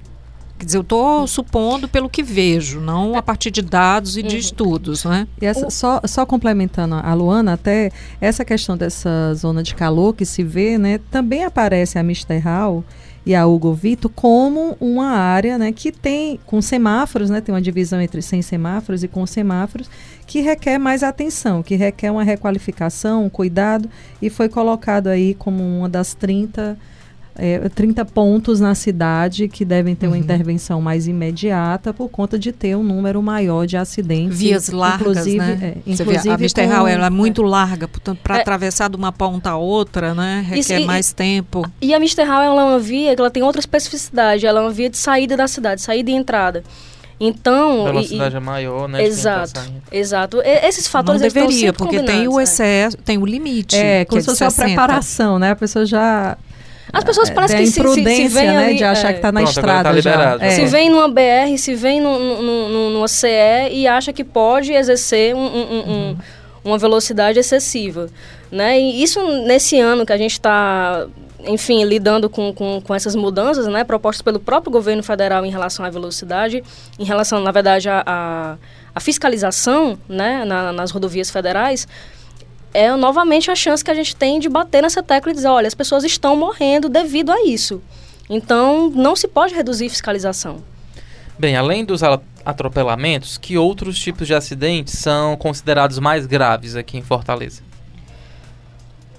Quer 0.58 0.66
dizer, 0.66 0.76
eu 0.76 0.82
estou 0.82 1.26
supondo 1.26 1.88
pelo 1.88 2.10
que 2.10 2.22
vejo, 2.22 2.80
não 2.80 3.16
a 3.16 3.22
partir 3.22 3.50
de 3.50 3.62
dados 3.62 4.18
e 4.18 4.22
de 4.22 4.34
uhum. 4.34 4.40
estudos, 4.40 5.04
né? 5.06 5.26
E 5.40 5.46
essa, 5.46 5.70
só, 5.70 6.02
só 6.04 6.26
complementando 6.26 6.96
a 6.96 7.14
Luana, 7.14 7.54
até 7.54 7.90
essa 8.20 8.44
questão 8.44 8.76
dessa 8.76 9.32
zona 9.32 9.62
de 9.62 9.74
calor 9.74 10.12
que 10.12 10.26
se 10.26 10.44
vê, 10.44 10.76
né? 10.76 11.00
Também 11.10 11.44
aparece 11.44 11.98
a 11.98 12.02
Mister 12.02 12.44
Hall 12.44 12.84
e 13.30 13.34
a 13.36 13.46
Hugo 13.46 13.72
Vito 13.72 14.08
como 14.08 14.76
uma 14.80 15.10
área 15.10 15.56
né, 15.56 15.70
que 15.70 15.92
tem, 15.92 16.40
com 16.46 16.60
semáforos, 16.60 17.30
né, 17.30 17.40
tem 17.40 17.54
uma 17.54 17.62
divisão 17.62 18.00
entre 18.00 18.20
sem 18.22 18.42
semáforos 18.42 19.04
e 19.04 19.08
com 19.08 19.24
semáforos, 19.24 19.88
que 20.26 20.40
requer 20.40 20.78
mais 20.78 21.04
atenção, 21.04 21.62
que 21.62 21.76
requer 21.76 22.10
uma 22.10 22.24
requalificação, 22.24 23.24
um 23.26 23.30
cuidado, 23.30 23.88
e 24.20 24.28
foi 24.28 24.48
colocado 24.48 25.06
aí 25.06 25.32
como 25.34 25.62
uma 25.62 25.88
das 25.88 26.12
30 26.12 26.76
é, 27.40 27.68
30 27.70 28.04
pontos 28.04 28.60
na 28.60 28.74
cidade 28.74 29.48
que 29.48 29.64
devem 29.64 29.94
ter 29.94 30.06
uhum. 30.06 30.12
uma 30.12 30.18
intervenção 30.18 30.82
mais 30.82 31.08
imediata 31.08 31.94
por 31.94 32.10
conta 32.10 32.38
de 32.38 32.52
ter 32.52 32.76
um 32.76 32.82
número 32.82 33.22
maior 33.22 33.66
de 33.66 33.78
acidentes. 33.78 34.38
Vias 34.38 34.68
largas, 34.68 35.26
inclusive, 35.26 35.38
né? 35.38 35.58
É, 35.62 35.90
inclusive 35.90 36.18
vê, 36.18 36.30
a 36.30 36.36
Vista 36.36 36.60
Real 36.60 36.86
ela 36.86 37.06
é 37.06 37.10
muito 37.10 37.42
é. 37.42 37.48
larga, 37.48 37.88
portanto, 37.88 38.18
para 38.22 38.36
é. 38.36 38.40
atravessar 38.42 38.90
de 38.90 38.96
uma 38.96 39.10
ponta 39.10 39.50
a 39.50 39.56
outra, 39.56 40.14
né, 40.14 40.44
requer 40.46 40.60
Isso, 40.60 40.72
e, 40.74 40.84
mais 40.84 41.14
tempo. 41.14 41.66
E 41.80 41.94
a 41.94 41.98
Mister 41.98 42.28
Hall 42.28 42.42
ela 42.42 42.60
é 42.60 42.64
uma 42.66 42.78
via 42.78 43.14
que 43.14 43.20
ela 43.22 43.30
tem 43.30 43.42
outra 43.42 43.60
especificidade, 43.60 44.46
ela 44.46 44.60
é 44.60 44.62
uma 44.62 44.70
via 44.70 44.90
de 44.90 44.98
saída 44.98 45.34
da 45.34 45.48
cidade, 45.48 45.80
saída 45.80 46.10
e 46.10 46.14
entrada. 46.14 46.62
Então, 47.18 47.86
a 47.86 47.92
velocidade 47.92 48.34
e, 48.34 48.36
é 48.36 48.40
maior, 48.40 48.88
né? 48.88 49.02
Exato, 49.02 49.52
tá 49.52 49.66
exato. 49.92 50.38
E, 50.42 50.66
esses 50.66 50.86
fatores 50.86 51.22
não 51.22 51.28
deveria, 51.28 51.72
porque 51.72 52.02
tem 52.02 52.28
o 52.28 52.38
é. 52.38 52.42
excesso, 52.42 52.96
é. 52.98 53.00
tem 53.02 53.16
o 53.16 53.24
limite. 53.24 53.76
É, 53.76 54.04
como 54.04 54.20
se 54.20 54.26
fosse 54.26 54.42
uma 54.42 54.52
preparação, 54.52 55.38
né? 55.38 55.50
A 55.50 55.56
pessoa 55.56 55.86
já 55.86 56.36
as 56.92 57.04
pessoas 57.04 57.30
é, 57.30 57.34
parecem 57.34 57.58
que 57.58 57.66
se, 57.66 57.80
se, 57.80 58.04
se 58.04 58.28
vem 58.28 58.46
né, 58.46 58.66
ali, 58.66 58.76
de 58.76 58.84
achar 58.84 59.10
é. 59.10 59.12
que 59.12 59.18
está 59.18 59.32
na 59.32 59.40
Pronto, 59.40 59.50
estrada 59.50 59.94
tá 59.94 60.00
já. 60.00 60.38
É. 60.40 60.50
Se 60.50 60.66
vem 60.66 60.90
numa 60.90 61.08
BR, 61.08 61.56
se 61.58 61.74
vem 61.74 62.00
no, 62.00 62.18
no, 62.18 62.68
no, 62.68 62.90
numa 62.90 63.08
CE 63.08 63.28
e 63.70 63.86
acha 63.86 64.12
que 64.12 64.24
pode 64.24 64.72
exercer 64.72 65.34
um, 65.34 65.38
um, 65.38 65.44
um, 65.44 65.78
uhum. 65.78 66.16
uma 66.64 66.78
velocidade 66.78 67.38
excessiva. 67.38 68.08
Né? 68.50 68.80
E 68.80 69.02
isso 69.02 69.22
nesse 69.44 69.78
ano 69.78 70.04
que 70.04 70.12
a 70.12 70.18
gente 70.18 70.32
está 70.32 71.06
enfim, 71.46 71.84
lidando 71.84 72.28
com, 72.28 72.52
com, 72.52 72.82
com, 72.82 72.94
essas 72.94 73.14
mudanças, 73.14 73.66
né, 73.66 73.82
propostas 73.82 74.20
pelo 74.20 74.38
próprio 74.38 74.70
governo 74.70 75.02
federal 75.02 75.44
em 75.44 75.50
relação 75.50 75.84
à 75.84 75.88
velocidade, 75.88 76.62
em 76.98 77.04
relação, 77.04 77.40
na 77.40 77.50
verdade, 77.50 77.88
à, 77.88 78.58
à 78.94 79.00
fiscalização, 79.00 79.98
né, 80.06 80.44
na, 80.44 80.70
nas 80.70 80.90
rodovias 80.90 81.30
federais, 81.30 81.88
é 82.72 82.94
novamente 82.94 83.50
a 83.50 83.54
chance 83.54 83.84
que 83.84 83.90
a 83.90 83.94
gente 83.94 84.14
tem 84.14 84.38
de 84.38 84.48
bater 84.48 84.82
nessa 84.82 85.02
tecla 85.02 85.32
e 85.32 85.34
dizer, 85.34 85.48
olha, 85.48 85.66
as 85.66 85.74
pessoas 85.74 86.04
estão 86.04 86.36
morrendo 86.36 86.88
devido 86.88 87.30
a 87.30 87.44
isso. 87.44 87.82
Então, 88.28 88.90
não 88.90 89.16
se 89.16 89.26
pode 89.26 89.54
reduzir 89.54 89.88
fiscalização. 89.88 90.62
Bem, 91.38 91.56
além 91.56 91.84
dos 91.84 92.02
atropelamentos, 92.44 93.38
que 93.38 93.58
outros 93.58 93.98
tipos 93.98 94.26
de 94.26 94.34
acidentes 94.34 94.98
são 94.98 95.36
considerados 95.36 95.98
mais 95.98 96.26
graves 96.26 96.76
aqui 96.76 96.98
em 96.98 97.02
Fortaleza? 97.02 97.62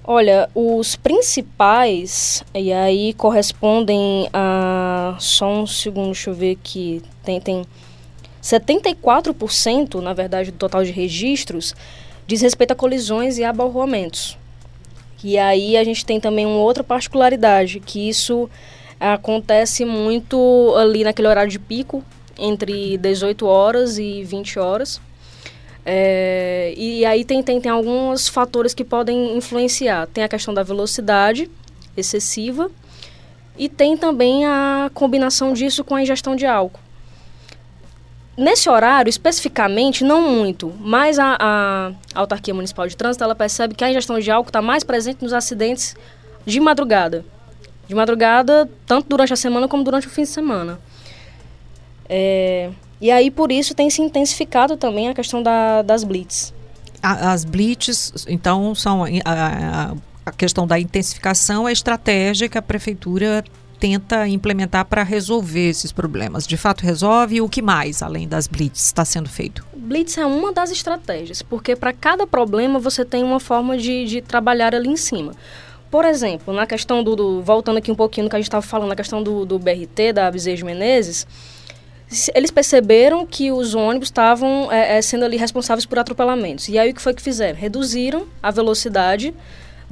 Olha, 0.04 0.48
os 0.54 0.96
principais, 0.96 2.42
e 2.54 2.72
aí 2.72 3.12
correspondem 3.14 4.28
a. 4.32 5.14
Só 5.20 5.48
um 5.48 5.66
segundo, 5.66 6.06
deixa 6.06 6.30
eu 6.30 6.34
ver 6.34 6.52
aqui. 6.52 7.02
Tem, 7.22 7.40
tem 7.40 7.64
74%, 8.42 10.00
na 10.00 10.12
verdade, 10.12 10.50
do 10.50 10.58
total 10.58 10.82
de 10.82 10.90
registros 10.90 11.74
diz 12.26 12.40
respeito 12.40 12.72
a 12.72 12.76
colisões 12.76 13.38
e 13.38 13.44
abalroamentos. 13.44 14.38
E 15.24 15.38
aí 15.38 15.76
a 15.76 15.84
gente 15.84 16.04
tem 16.04 16.18
também 16.18 16.44
uma 16.44 16.58
outra 16.58 16.82
particularidade, 16.82 17.78
que 17.80 18.08
isso 18.08 18.50
acontece 18.98 19.84
muito 19.84 20.74
ali 20.76 21.04
naquele 21.04 21.28
horário 21.28 21.50
de 21.50 21.58
pico, 21.58 22.04
entre 22.38 22.96
18 22.98 23.46
horas 23.46 23.98
e 23.98 24.24
20 24.24 24.58
horas. 24.58 25.00
É, 25.84 26.72
e 26.76 27.04
aí 27.04 27.24
tem, 27.24 27.42
tem, 27.42 27.60
tem 27.60 27.70
alguns 27.70 28.28
fatores 28.28 28.74
que 28.74 28.84
podem 28.84 29.36
influenciar. 29.36 30.06
Tem 30.06 30.22
a 30.24 30.28
questão 30.28 30.54
da 30.54 30.62
velocidade 30.62 31.50
excessiva 31.96 32.70
e 33.58 33.68
tem 33.68 33.96
também 33.96 34.46
a 34.46 34.90
combinação 34.94 35.52
disso 35.52 35.84
com 35.84 35.94
a 35.94 36.02
ingestão 36.02 36.34
de 36.34 36.46
álcool. 36.46 36.80
Nesse 38.36 38.68
horário, 38.70 39.10
especificamente, 39.10 40.02
não 40.02 40.22
muito, 40.22 40.72
mas 40.80 41.18
a, 41.18 41.36
a 41.38 41.92
autarquia 42.14 42.54
municipal 42.54 42.88
de 42.88 42.96
trânsito 42.96 43.22
ela 43.22 43.34
percebe 43.34 43.74
que 43.74 43.84
a 43.84 43.90
ingestão 43.90 44.18
de 44.18 44.30
álcool 44.30 44.48
está 44.48 44.62
mais 44.62 44.82
presente 44.82 45.22
nos 45.22 45.34
acidentes 45.34 45.94
de 46.46 46.58
madrugada. 46.58 47.24
De 47.86 47.94
madrugada, 47.94 48.68
tanto 48.86 49.06
durante 49.06 49.34
a 49.34 49.36
semana 49.36 49.68
como 49.68 49.84
durante 49.84 50.06
o 50.06 50.10
fim 50.10 50.22
de 50.22 50.28
semana. 50.28 50.80
É, 52.08 52.70
e 53.00 53.10
aí, 53.10 53.30
por 53.30 53.52
isso, 53.52 53.74
tem 53.74 53.90
se 53.90 54.00
intensificado 54.00 54.76
também 54.76 55.08
a 55.08 55.14
questão 55.14 55.42
da, 55.42 55.82
das 55.82 56.02
blitz. 56.02 56.54
As 57.02 57.44
blitz, 57.44 58.24
então, 58.28 58.74
são 58.74 59.04
a, 59.04 59.08
a, 59.24 59.94
a 60.24 60.32
questão 60.32 60.66
da 60.66 60.78
intensificação, 60.78 61.66
a 61.66 61.72
estratégia 61.72 62.48
que 62.48 62.56
a 62.56 62.62
prefeitura 62.62 63.44
tenta 63.82 64.28
implementar 64.28 64.84
para 64.84 65.02
resolver 65.02 65.68
esses 65.68 65.90
problemas? 65.90 66.46
De 66.46 66.56
fato 66.56 66.84
resolve? 66.84 67.40
O 67.40 67.48
que 67.48 67.60
mais, 67.60 68.00
além 68.00 68.28
das 68.28 68.46
blitz, 68.46 68.86
está 68.86 69.04
sendo 69.04 69.28
feito? 69.28 69.66
Blitz 69.74 70.16
é 70.16 70.24
uma 70.24 70.52
das 70.52 70.70
estratégias, 70.70 71.42
porque 71.42 71.74
para 71.74 71.92
cada 71.92 72.24
problema 72.24 72.78
você 72.78 73.04
tem 73.04 73.24
uma 73.24 73.40
forma 73.40 73.76
de, 73.76 74.04
de 74.04 74.22
trabalhar 74.22 74.72
ali 74.72 74.88
em 74.88 74.96
cima. 74.96 75.32
Por 75.90 76.04
exemplo, 76.04 76.54
na 76.54 76.64
questão 76.64 77.02
do, 77.02 77.16
do 77.16 77.42
Voltando 77.42 77.78
aqui 77.78 77.90
um 77.90 77.96
pouquinho 77.96 78.26
no 78.26 78.30
que 78.30 78.36
a 78.36 78.38
gente 78.38 78.46
estava 78.46 78.62
falando, 78.62 78.90
na 78.90 78.94
questão 78.94 79.20
do, 79.20 79.44
do 79.44 79.58
BRT, 79.58 80.12
da 80.14 80.30
Bezerra 80.30 80.64
Menezes, 80.64 81.26
eles 82.36 82.52
perceberam 82.52 83.26
que 83.26 83.50
os 83.50 83.74
ônibus 83.74 84.06
estavam 84.06 84.70
é, 84.70 84.98
é, 84.98 85.02
sendo 85.02 85.24
ali 85.24 85.36
responsáveis 85.36 85.84
por 85.84 85.98
atropelamentos. 85.98 86.68
E 86.68 86.78
aí 86.78 86.92
o 86.92 86.94
que 86.94 87.02
foi 87.02 87.12
que 87.12 87.20
fizeram? 87.20 87.58
Reduziram 87.58 88.28
a 88.40 88.52
velocidade 88.52 89.34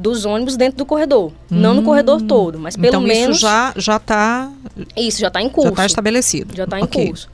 dos 0.01 0.25
ônibus 0.25 0.57
dentro 0.57 0.79
do 0.79 0.87
corredor. 0.87 1.29
Hum, 1.29 1.33
não 1.51 1.75
no 1.75 1.83
corredor 1.83 2.21
hum. 2.21 2.27
todo, 2.27 2.59
mas 2.59 2.77
pelo 2.77 2.89
então 2.89 3.01
menos. 3.01 3.37
Isso 3.37 3.47
já 3.47 3.73
já 3.77 3.97
está. 3.97 4.51
Isso 4.97 5.21
já 5.21 5.29
está 5.29 5.43
em 5.43 5.49
curso. 5.49 5.69
Já 5.69 5.73
está 5.73 5.87
estabelecido. 5.87 6.57
Já 6.57 6.65
está 6.65 6.81
em 6.81 6.85
okay. 6.85 7.07
curso. 7.07 7.29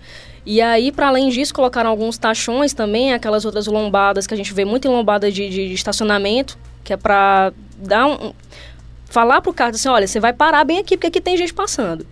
E 0.44 0.61
aí, 0.61 0.92
para 0.92 1.08
além 1.08 1.28
disso, 1.28 1.52
colocaram 1.52 1.90
alguns 1.90 2.16
tachões 2.18 2.73
também, 2.73 3.12
aquelas 3.12 3.44
outras 3.44 3.66
lombadas 3.66 4.26
que 4.26 4.35
a 4.35 4.37
gente 4.37 4.54
vê 4.54 4.64
muito 4.64 4.87
em 4.87 4.90
lombada 4.90 5.30
de, 5.30 5.49
de, 5.49 5.68
de 5.68 5.75
estacionamento, 5.75 6.56
que 6.85 6.92
é 6.92 6.96
para 6.96 7.52
dar 7.78 8.06
um, 8.06 8.32
falar 9.06 9.40
para 9.40 9.50
o 9.50 9.54
carro 9.54 9.70
assim, 9.70 9.88
olha, 9.88 10.06
você 10.06 10.20
vai 10.20 10.32
parar 10.32 10.64
bem 10.64 10.78
aqui, 10.78 10.96
porque 10.96 11.08
aqui 11.08 11.20
tem 11.20 11.37
gente 11.37 11.52
passando. 11.52 12.06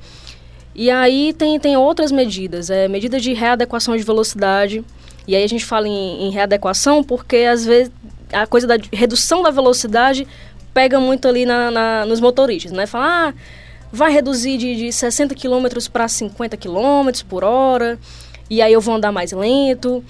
E 0.75 0.91
aí 0.91 1.33
tem, 1.33 1.61
tem 1.61 1.77
outras 1.77 2.11
medidas, 2.11 2.71
é, 2.71 2.89
medidas 2.89 3.23
de 3.23 3.33
readequação 3.33 3.97
de 3.97 4.03
velocidade. 4.03 4.85
E 5.29 5.37
aí 5.37 5.45
a 5.45 5.49
gente 5.49 5.65
fala 5.65 5.87
em, 5.87 6.27
em 6.27 6.31
readequação 6.31 7.05
porque 7.05 7.37
às 7.37 7.65
vezes 7.65 7.93
a 8.35 8.47
coisa 8.47 8.67
da 8.67 8.77
redução 8.93 9.43
da 9.43 9.51
velocidade 9.51 10.27
pega 10.73 10.99
muito 10.99 11.29
ali 11.29 11.47
na, 11.47 11.71
na 11.71 12.07
nos 12.07 12.21
motoristas, 12.21 12.73
né? 12.73 12.87
Fala, 12.87 13.29
ah, 13.29 13.35
vai 13.93 14.13
reduzir 14.13 14.59
de, 14.59 14.75
de 14.75 14.93
60 14.93 15.35
km 15.35 15.67
para 15.93 16.09
50 16.09 16.57
km 16.57 17.11
por 17.29 17.45
hora, 17.45 17.99
e 18.51 18.61
aí 18.61 18.73
eu 18.73 18.81
vou 18.81 18.97
andar 18.97 19.13
mais 19.13 19.33
lento. 19.33 20.05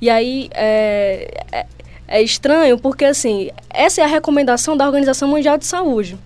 E 0.00 0.08
aí 0.08 0.48
é, 0.52 1.42
é, 1.50 1.66
é 2.06 2.22
estranho 2.22 2.78
porque, 2.78 3.04
assim, 3.04 3.50
essa 3.68 4.00
é 4.00 4.04
a 4.04 4.06
recomendação 4.06 4.76
da 4.76 4.86
Organização 4.86 5.28
Mundial 5.28 5.58
de 5.58 5.66
Saúde. 5.66 6.18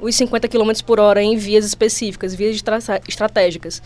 Os 0.00 0.14
50 0.16 0.48
km 0.48 0.72
por 0.84 0.98
hora 0.98 1.22
em 1.22 1.36
vias 1.36 1.64
específicas, 1.64 2.34
vias 2.34 2.62
estratégicas. 3.08 3.82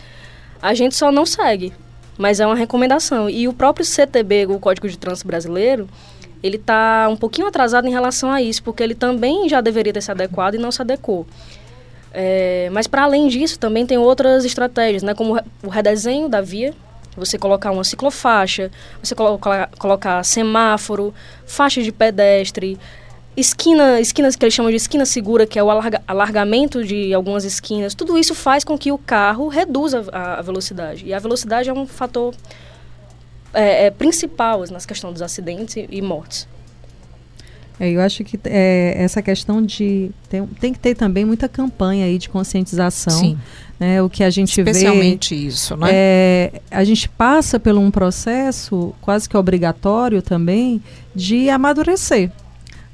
A 0.61 0.73
gente 0.73 0.95
só 0.95 1.11
não 1.11 1.25
segue, 1.25 1.71
mas 2.17 2.39
é 2.39 2.45
uma 2.45 2.55
recomendação. 2.55 3.29
E 3.29 3.47
o 3.47 3.53
próprio 3.53 3.85
CTB, 3.85 4.47
o 4.47 4.59
Código 4.59 4.89
de 4.89 4.97
Trânsito 4.97 5.27
Brasileiro, 5.27 5.87
ele 6.47 6.57
está 6.57 7.07
um 7.09 7.15
pouquinho 7.15 7.47
atrasado 7.47 7.87
em 7.87 7.91
relação 7.91 8.31
a 8.31 8.41
isso, 8.41 8.63
porque 8.63 8.81
ele 8.81 8.95
também 8.95 9.47
já 9.47 9.61
deveria 9.61 9.93
ter 9.93 10.01
se 10.01 10.11
adequado 10.11 10.55
e 10.55 10.57
não 10.57 10.71
se 10.71 10.81
adequou. 10.81 11.25
É, 12.13 12.69
mas 12.71 12.87
para 12.87 13.03
além 13.03 13.27
disso, 13.27 13.59
também 13.59 13.85
tem 13.85 13.97
outras 13.97 14.45
estratégias, 14.45 15.03
né, 15.03 15.13
como 15.13 15.39
o 15.63 15.69
redesenho 15.69 16.27
da 16.27 16.41
via, 16.41 16.73
você 17.15 17.37
colocar 17.37 17.71
uma 17.71 17.83
ciclofaixa, 17.83 18.71
você 19.03 19.13
colocar, 19.13 19.69
colocar 19.77 20.23
semáforo, 20.23 21.13
faixa 21.45 21.81
de 21.81 21.91
pedestre, 21.91 22.77
esquina, 23.35 23.99
esquinas 23.99 24.35
que 24.35 24.43
eles 24.43 24.53
chamam 24.53 24.71
de 24.71 24.77
esquina 24.77 25.05
segura, 25.05 25.45
que 25.45 25.59
é 25.59 25.63
o 25.63 25.69
alarga, 25.69 26.01
alargamento 26.07 26.83
de 26.83 27.13
algumas 27.13 27.43
esquinas. 27.43 27.93
Tudo 27.93 28.17
isso 28.17 28.33
faz 28.33 28.63
com 28.63 28.77
que 28.77 28.91
o 28.91 28.97
carro 28.97 29.47
reduza 29.47 30.05
a, 30.11 30.39
a 30.39 30.41
velocidade. 30.41 31.05
E 31.05 31.13
a 31.13 31.19
velocidade 31.19 31.69
é 31.69 31.73
um 31.73 31.85
fator 31.85 32.33
é, 33.57 33.87
é, 33.87 33.91
principal 33.91 34.63
na 34.71 34.79
questão 34.79 35.11
dos 35.11 35.21
acidentes 35.21 35.75
e, 35.75 35.87
e 35.89 36.01
mortes. 36.01 36.47
É, 37.79 37.89
eu 37.89 38.01
acho 38.01 38.23
que 38.23 38.39
é, 38.45 38.95
essa 38.97 39.21
questão 39.21 39.63
de 39.63 40.11
tem, 40.29 40.45
tem, 40.45 40.73
que 40.73 40.79
ter 40.79 40.95
também 40.95 41.25
muita 41.25 41.49
campanha 41.49 42.05
aí 42.05 42.17
de 42.17 42.29
conscientização. 42.29 43.19
Sim. 43.19 43.37
Né, 43.79 44.01
o 44.01 44.09
que 44.09 44.23
a 44.23 44.29
gente 44.31 44.59
Especialmente 44.59 45.35
vê, 45.35 45.41
isso, 45.41 45.77
né? 45.77 45.89
É, 45.91 46.61
a 46.71 46.83
gente 46.83 47.07
passa 47.07 47.59
por 47.59 47.75
um 47.75 47.91
processo 47.91 48.93
quase 49.01 49.29
que 49.29 49.37
obrigatório 49.37 50.19
também 50.19 50.81
de 51.13 51.47
amadurecer 51.47 52.31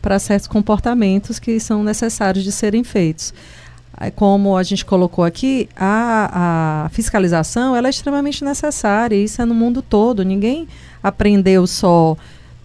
para 0.02 0.20
certos 0.20 0.48
comportamentos 0.48 1.40
que 1.40 1.58
são 1.62 1.84
necessários 1.84 2.44
de 2.44 2.52
serem 2.52 2.84
feitos 2.84 3.34
como 4.16 4.58
a 4.58 4.64
gente 4.64 4.84
colocou 4.84 5.24
aqui, 5.24 5.70
a, 5.76 6.86
a, 6.86 6.90
fiscalização 6.90 7.76
ela 7.76 7.88
é 7.88 7.90
extremamente 7.90 8.44
necessária. 8.44 9.16
Isso 9.16 9.42
é 9.42 9.46
no 9.46 9.54
mundo 9.54 9.82
todo. 9.82 10.24
Ninguém 10.24 10.68
aprendeu 11.02 11.68
só 11.68 12.18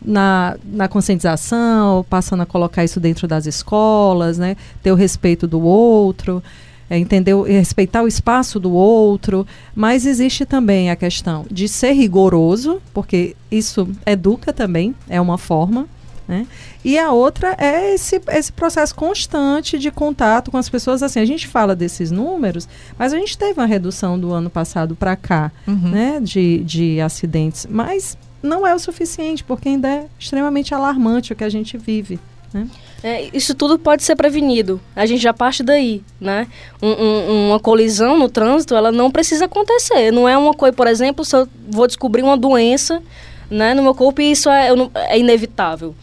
na, 0.04 0.56
na 0.64 0.88
conscientização, 0.88 2.04
passando 2.08 2.42
a 2.42 2.46
colocar 2.46 2.84
isso 2.84 2.98
dentro 2.98 3.28
das 3.28 3.46
escolas, 3.46 4.38
né? 4.38 4.56
ter 4.82 4.90
o 4.90 4.94
respeito 4.94 5.46
do 5.46 5.60
outro, 5.60 6.42
é, 6.88 6.98
entender, 6.98 7.34
respeitar 7.42 8.02
o 8.02 8.08
espaço 8.08 8.58
do 8.58 8.72
outro. 8.72 9.46
Mas 9.74 10.06
existe 10.06 10.46
também 10.46 10.90
a 10.90 10.96
questão 10.96 11.44
de 11.50 11.68
ser 11.68 11.92
rigoroso, 11.92 12.80
porque 12.94 13.36
isso 13.50 13.88
educa 14.06 14.52
também, 14.52 14.94
é 15.08 15.20
uma 15.20 15.36
forma. 15.36 15.86
Né? 16.28 16.46
E 16.84 16.98
a 16.98 17.10
outra 17.10 17.56
é 17.58 17.94
esse, 17.94 18.20
esse 18.28 18.52
processo 18.52 18.94
constante 18.94 19.78
de 19.78 19.90
contato 19.90 20.50
com 20.50 20.58
as 20.58 20.68
pessoas. 20.68 21.02
Assim, 21.02 21.20
a 21.20 21.24
gente 21.24 21.48
fala 21.48 21.74
desses 21.74 22.10
números, 22.10 22.68
mas 22.98 23.14
a 23.14 23.16
gente 23.16 23.36
teve 23.38 23.58
uma 23.58 23.66
redução 23.66 24.20
do 24.20 24.30
ano 24.30 24.50
passado 24.50 24.94
para 24.94 25.16
cá 25.16 25.50
uhum. 25.66 25.88
né, 25.90 26.20
de, 26.20 26.58
de 26.58 27.00
acidentes. 27.00 27.66
Mas 27.68 28.18
não 28.42 28.66
é 28.66 28.74
o 28.74 28.78
suficiente, 28.78 29.42
porque 29.42 29.70
ainda 29.70 29.88
é 29.88 30.06
extremamente 30.18 30.74
alarmante 30.74 31.32
o 31.32 31.36
que 31.36 31.44
a 31.44 31.48
gente 31.48 31.78
vive. 31.78 32.20
Né? 32.52 32.68
É, 33.02 33.30
isso 33.32 33.54
tudo 33.54 33.78
pode 33.78 34.02
ser 34.02 34.14
prevenido. 34.14 34.78
A 34.94 35.06
gente 35.06 35.22
já 35.22 35.32
parte 35.32 35.62
daí, 35.62 36.02
né? 36.20 36.46
Um, 36.82 36.88
um, 36.88 37.48
uma 37.48 37.60
colisão 37.60 38.18
no 38.18 38.28
trânsito, 38.28 38.74
ela 38.74 38.92
não 38.92 39.10
precisa 39.10 39.46
acontecer. 39.46 40.10
Não 40.10 40.28
é 40.28 40.36
uma 40.36 40.52
coisa, 40.52 40.74
por 40.74 40.86
exemplo, 40.86 41.24
se 41.24 41.34
eu 41.36 41.48
vou 41.70 41.86
descobrir 41.86 42.22
uma 42.22 42.36
doença 42.36 43.02
né, 43.50 43.72
no 43.72 43.82
meu 43.82 43.94
corpo 43.94 44.20
e 44.20 44.30
isso 44.30 44.50
é, 44.50 44.68
é 44.94 45.18
inevitável 45.18 45.94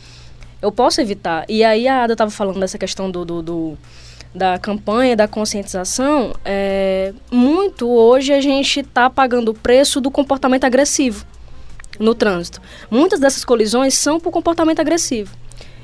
eu 0.62 0.72
posso 0.72 1.02
evitar. 1.02 1.46
E 1.50 1.64
aí 1.64 1.88
a 1.88 2.04
Ada 2.04 2.14
estava 2.14 2.32
falando 2.32 2.60
dessa 2.60 2.78
questão 2.78 3.10
do, 3.10 3.26
do, 3.26 3.42
do, 3.42 3.78
da 4.34 4.58
campanha, 4.58 5.16
da 5.16 5.28
conscientização. 5.28 6.34
É, 6.44 7.14
muito 7.32 7.90
hoje 7.90 8.34
a 8.34 8.42
gente 8.42 8.82
está 8.82 9.10
pagando 9.10 9.50
o 9.50 9.54
preço 9.54 10.02
do 10.02 10.12
comportamento 10.12 10.64
agressivo 10.66 11.26
no 12.00 12.14
trânsito. 12.14 12.62
Muitas 12.90 13.20
dessas 13.20 13.46
colisões 13.46 13.94
são 13.94 14.20
por 14.20 14.32
comportamento 14.32 14.80
agressivo. 14.80 15.36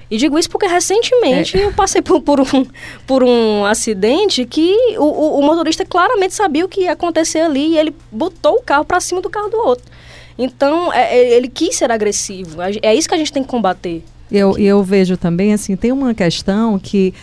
E 0.10 0.18
digo 0.18 0.38
isso 0.38 0.50
porque 0.50 0.68
recentemente 0.68 1.58
é. 1.58 1.64
eu 1.64 1.72
passei 1.72 2.02
por, 2.02 2.22
por, 2.22 2.42
um, 2.42 2.66
por 3.08 3.24
um 3.24 3.64
acidente 3.64 4.46
que 4.46 4.76
o, 4.98 5.04
o, 5.04 5.40
o, 5.40 5.42
motorista 5.42 5.86
claramente 5.86 6.34
sabia 6.34 6.66
o 6.66 6.68
que 6.68 6.82
ia 6.82 6.92
acontecer 6.92 7.40
ali 7.40 7.70
e 7.70 7.78
ele 7.78 7.96
botou 8.12 8.56
o 8.56 8.62
carro 8.62 8.84
para 8.84 9.00
cima 9.00 9.22
do 9.22 9.30
carro 9.30 9.48
do 9.48 9.58
outro. 9.58 9.86
Então, 10.38 10.92
é, 10.92 11.18
é, 11.18 11.34
ele 11.34 11.48
quis 11.48 11.78
ser 11.78 11.92
agressivo. 11.92 12.58
É 12.82 12.94
isso 12.94 13.08
que 13.08 13.16
a 13.16 13.18
gente 13.18 13.32
tem 13.32 13.42
que 13.42 13.48
combater. 13.48 14.04
Eu, 14.32 14.58
eu 14.58 14.84
vejo 14.84 15.18
também, 15.18 15.54
assim, 15.54 15.76
tem 15.76 15.92
uma 15.92 16.14
questão 16.14 16.80
que 16.80 17.14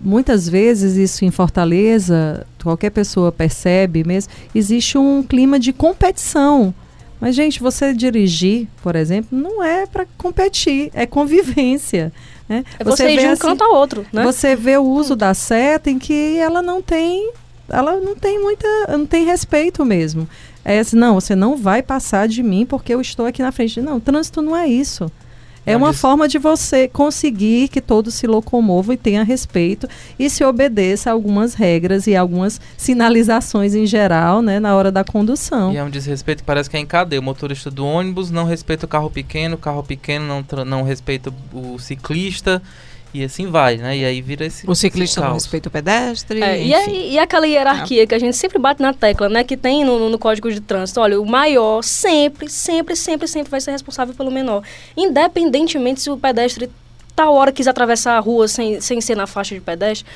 muitas 0.00 0.48
vezes 0.48 0.96
isso 0.96 1.24
em 1.24 1.30
Fortaleza, 1.30 2.46
qualquer 2.62 2.90
pessoa 2.90 3.30
percebe 3.32 4.04
mesmo, 4.04 4.32
existe 4.54 4.98
um 4.98 5.22
clima 5.22 5.58
de 5.58 5.72
competição. 5.72 6.74
Mas, 7.20 7.36
gente, 7.36 7.60
você 7.60 7.94
dirigir, 7.94 8.66
por 8.82 8.96
exemplo, 8.96 9.38
não 9.38 9.62
é 9.62 9.86
para 9.86 10.04
competir, 10.18 10.90
é 10.92 11.06
convivência. 11.06 12.12
Né? 12.48 12.64
É 12.78 12.84
você, 12.84 13.04
você 13.04 13.10
ir 13.12 13.20
de 13.20 13.26
um 13.26 13.30
assim, 13.30 13.42
canto 13.42 13.62
a 13.62 13.68
outro, 13.68 14.04
né? 14.12 14.24
Você 14.24 14.56
vê 14.56 14.76
o 14.76 14.82
uso 14.82 15.14
da 15.14 15.32
seta 15.32 15.88
em 15.88 15.98
que 15.98 16.36
ela 16.38 16.60
não 16.60 16.82
tem 16.82 17.30
ela 17.68 17.96
não 17.96 18.14
tem 18.14 18.38
muita, 18.40 18.66
não 18.90 19.06
tem 19.06 19.24
respeito 19.24 19.84
mesmo. 19.84 20.28
É 20.64 20.78
assim, 20.78 20.96
não, 20.96 21.14
você 21.14 21.34
não 21.34 21.56
vai 21.56 21.82
passar 21.82 22.28
de 22.28 22.42
mim 22.42 22.66
porque 22.66 22.92
eu 22.92 23.00
estou 23.00 23.24
aqui 23.24 23.40
na 23.40 23.50
frente. 23.50 23.80
Não, 23.80 23.98
trânsito 23.98 24.42
não 24.42 24.56
é 24.56 24.66
isso. 24.66 25.10
É 25.64 25.76
uma 25.76 25.92
forma 25.92 26.26
de 26.26 26.38
você 26.38 26.88
conseguir 26.88 27.68
que 27.68 27.80
todos 27.80 28.14
se 28.14 28.26
locomovam 28.26 28.94
e 28.94 28.96
tenha 28.96 29.22
respeito 29.22 29.88
e 30.18 30.28
se 30.28 30.44
obedeça 30.44 31.10
a 31.10 31.12
algumas 31.12 31.54
regras 31.54 32.06
e 32.06 32.16
algumas 32.16 32.60
sinalizações 32.76 33.74
em 33.74 33.86
geral, 33.86 34.42
né, 34.42 34.58
na 34.58 34.74
hora 34.74 34.90
da 34.90 35.04
condução. 35.04 35.72
E 35.72 35.76
é 35.76 35.84
um 35.84 35.90
desrespeito 35.90 36.42
que 36.42 36.46
parece 36.46 36.68
que 36.68 36.76
é 36.76 36.80
em 36.80 36.86
cadeia. 36.86 37.20
O 37.20 37.22
motorista 37.22 37.70
do 37.70 37.86
ônibus 37.86 38.30
não 38.30 38.44
respeita 38.44 38.86
o 38.86 38.88
carro 38.88 39.10
pequeno, 39.10 39.54
o 39.54 39.58
carro 39.58 39.82
pequeno 39.82 40.26
não, 40.26 40.64
não 40.64 40.82
respeita 40.82 41.32
o 41.52 41.78
ciclista. 41.78 42.60
E 43.14 43.22
assim 43.22 43.46
vai, 43.46 43.76
né? 43.76 43.96
E 43.96 44.04
aí 44.04 44.22
vira 44.22 44.46
esse. 44.46 44.68
O 44.68 44.74
ciclista 44.74 45.20
não 45.20 45.34
respeita 45.34 45.68
o 45.68 45.72
pedestre. 45.72 46.42
É, 46.42 46.62
e, 46.62 46.74
aí, 46.74 47.12
e 47.12 47.18
aquela 47.18 47.46
hierarquia 47.46 48.04
é. 48.04 48.06
que 48.06 48.14
a 48.14 48.18
gente 48.18 48.36
sempre 48.36 48.58
bate 48.58 48.80
na 48.80 48.94
tecla, 48.94 49.28
né? 49.28 49.44
Que 49.44 49.56
tem 49.56 49.84
no, 49.84 50.08
no, 50.08 50.18
Código 50.18 50.50
de 50.50 50.60
Trânsito. 50.60 51.00
Olha, 51.00 51.20
o 51.20 51.26
maior 51.26 51.82
sempre, 51.82 52.48
sempre, 52.48 52.96
sempre, 52.96 53.28
sempre 53.28 53.50
vai 53.50 53.60
ser 53.60 53.72
responsável 53.72 54.14
pelo 54.14 54.30
menor. 54.30 54.62
Independentemente 54.96 56.00
se 56.00 56.10
o 56.10 56.16
pedestre 56.16 56.70
tal 57.14 57.34
hora 57.34 57.52
quis 57.52 57.66
atravessar 57.66 58.16
a 58.16 58.20
rua 58.20 58.48
sem, 58.48 58.80
sem 58.80 59.00
ser 59.00 59.14
na 59.14 59.26
faixa 59.26 59.54
de 59.54 59.60
pedestre. 59.60 60.08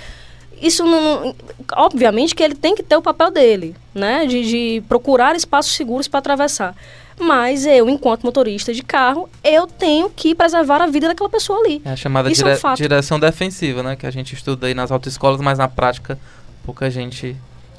Isso 0.61 0.83
não. 0.85 1.35
Obviamente 1.75 2.35
que 2.35 2.43
ele 2.43 2.55
tem 2.55 2.75
que 2.75 2.83
ter 2.83 2.97
o 2.97 3.03
papel 3.03 3.31
dele, 3.31 3.77
né? 3.95 4.25
De, 4.25 4.43
de 4.43 4.83
procurar 4.89 5.37
espaços 5.37 5.75
seguros 5.75 6.09
para 6.09 6.21
atravessar. 6.21 6.75
Mas 7.19 7.65
eu, 7.65 7.89
enquanto 7.89 8.25
motorista 8.25 8.73
de 8.75 8.83
carro, 8.83 9.29
eu 9.43 9.67
tenho 9.67 10.11
que 10.11 10.35
preservar 10.35 10.83
a 10.83 10.87
vida 10.87 11.09
daquela 11.09 11.31
pessoa 11.31 11.59
ali. 11.61 11.81
É 11.85 11.93
a 11.93 11.97
chamada 11.97 12.31
dire 12.31 12.49
é 12.49 12.59
um 12.63 12.75
direção 12.75 13.19
defensiva, 13.19 13.83
né? 13.83 13.97
Que 13.97 14.07
a 14.07 14.11
gente 14.11 14.35
estuda 14.35 14.67
aí 14.67 14.75
nas 14.75 14.91
autoescolas, 14.91 15.41
mas 15.41 15.59
na 15.59 15.67
prática 15.67 16.19
pouca 16.65 16.91
gente 16.91 17.37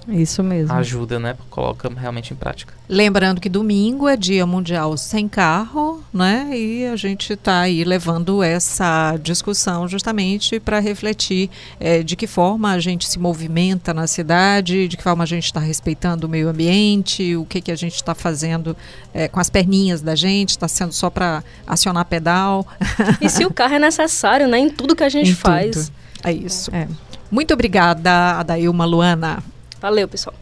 isso 0.07 0.41
mesmo. 0.41 0.73
Ajuda, 0.73 1.19
né? 1.19 1.35
Coloca 1.49 1.89
realmente 1.89 2.33
em 2.33 2.35
prática. 2.35 2.73
Lembrando 2.87 3.41
que 3.41 3.49
domingo 3.49 4.07
é 4.07 4.15
Dia 4.15 4.45
Mundial 4.45 4.95
Sem 4.95 5.27
Carro, 5.27 5.86
né? 6.13 6.49
E 6.53 6.85
a 6.85 6.95
gente 6.95 7.33
está 7.33 7.61
aí 7.61 7.83
levando 7.83 8.41
essa 8.41 9.17
discussão 9.21 9.87
justamente 9.87 10.59
para 10.59 10.79
refletir 10.79 11.49
é, 11.79 12.01
de 12.01 12.15
que 12.15 12.27
forma 12.27 12.71
a 12.71 12.79
gente 12.79 13.07
se 13.07 13.19
movimenta 13.19 13.93
na 13.93 14.07
cidade, 14.07 14.87
de 14.87 14.97
que 14.97 15.03
forma 15.03 15.23
a 15.23 15.27
gente 15.27 15.45
está 15.45 15.59
respeitando 15.59 16.27
o 16.27 16.29
meio 16.29 16.49
ambiente, 16.49 17.35
o 17.35 17.45
que, 17.45 17.61
que 17.61 17.71
a 17.71 17.75
gente 17.75 17.95
está 17.95 18.15
fazendo 18.15 18.75
é, 19.13 19.27
com 19.27 19.39
as 19.39 19.49
perninhas 19.49 20.01
da 20.01 20.15
gente, 20.15 20.51
está 20.51 20.67
sendo 20.67 20.93
só 20.93 21.09
para 21.09 21.43
acionar 21.65 22.05
pedal. 22.05 22.65
E 23.21 23.29
se 23.29 23.45
o 23.45 23.51
carro 23.51 23.75
é 23.75 23.79
necessário, 23.79 24.47
né? 24.47 24.59
Em 24.59 24.69
tudo 24.69 24.95
que 24.95 25.03
a 25.03 25.09
gente 25.09 25.31
em 25.31 25.35
faz. 25.35 25.75
Tudo. 25.75 25.91
É 26.23 26.31
isso. 26.31 26.73
É. 26.73 26.87
Muito 27.29 27.53
obrigada, 27.53 28.39
Adailma 28.39 28.85
Luana. 28.85 29.43
Valeu, 29.81 30.07
pessoal. 30.07 30.35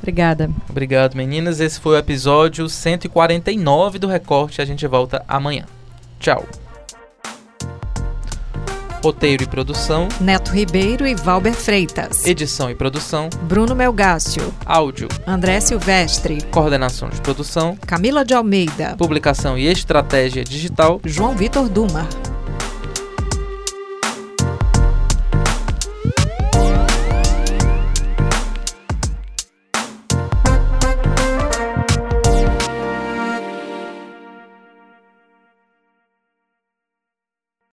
Obrigada. 0.00 0.50
Obrigado, 0.68 1.14
meninas. 1.14 1.60
Esse 1.60 1.78
foi 1.78 1.96
o 1.96 1.98
episódio 1.98 2.68
149 2.68 3.98
do 3.98 4.08
Recorte. 4.08 4.60
A 4.60 4.64
gente 4.64 4.86
volta 4.86 5.24
amanhã. 5.28 5.64
Tchau. 6.18 6.46
Roteiro 9.02 9.42
e 9.42 9.46
produção: 9.46 10.08
Neto 10.20 10.50
Ribeiro 10.50 11.06
e 11.06 11.14
Valber 11.14 11.54
Freitas. 11.54 12.24
Edição 12.26 12.70
e 12.70 12.74
produção: 12.74 13.30
Bruno 13.42 13.74
Melgácio. 13.74 14.54
Áudio: 14.66 15.08
André 15.26 15.60
Silvestre. 15.60 16.42
Coordenação 16.50 17.08
de 17.08 17.20
produção: 17.20 17.76
Camila 17.86 18.24
de 18.24 18.34
Almeida. 18.34 18.94
Publicação 18.98 19.56
e 19.56 19.66
estratégia 19.66 20.44
digital: 20.44 21.00
João 21.04 21.34
Vitor 21.34 21.68
Dumar. 21.68 22.06